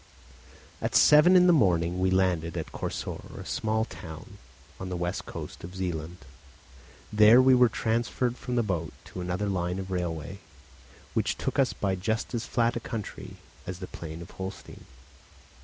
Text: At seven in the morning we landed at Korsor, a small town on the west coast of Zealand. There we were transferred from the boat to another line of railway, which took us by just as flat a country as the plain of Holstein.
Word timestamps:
At 0.81 0.95
seven 0.95 1.35
in 1.35 1.45
the 1.45 1.53
morning 1.53 1.99
we 1.99 2.09
landed 2.09 2.57
at 2.57 2.71
Korsor, 2.71 3.37
a 3.39 3.45
small 3.45 3.85
town 3.85 4.39
on 4.79 4.89
the 4.89 4.97
west 4.97 5.27
coast 5.27 5.63
of 5.63 5.75
Zealand. 5.75 6.17
There 7.13 7.39
we 7.39 7.53
were 7.53 7.69
transferred 7.69 8.35
from 8.35 8.55
the 8.55 8.63
boat 8.63 8.93
to 9.05 9.21
another 9.21 9.45
line 9.47 9.77
of 9.77 9.91
railway, 9.91 10.39
which 11.13 11.37
took 11.37 11.59
us 11.59 11.71
by 11.73 11.93
just 11.93 12.33
as 12.33 12.47
flat 12.47 12.75
a 12.75 12.79
country 12.79 13.35
as 13.67 13.77
the 13.77 13.85
plain 13.85 14.23
of 14.23 14.31
Holstein. 14.31 14.85